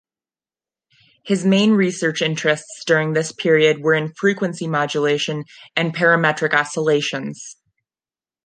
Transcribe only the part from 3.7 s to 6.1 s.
were in frequency modulation and